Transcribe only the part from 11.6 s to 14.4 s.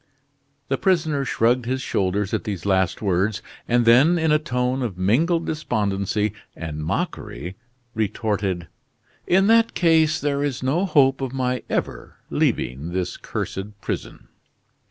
ever leaving this cursed prison!"